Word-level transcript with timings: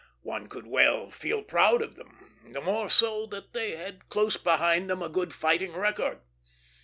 One 0.23 0.47
could 0.47 0.65
well 0.65 1.11
feel 1.11 1.43
proud 1.43 1.83
of 1.83 1.93
them; 1.93 2.39
the 2.49 2.59
more 2.59 2.89
so 2.89 3.27
that 3.27 3.53
they 3.53 3.75
had 3.75 4.09
close 4.09 4.35
behind 4.35 4.89
them 4.89 5.03
a 5.03 5.09
good 5.09 5.31
fighting 5.31 5.73
record. 5.73 6.21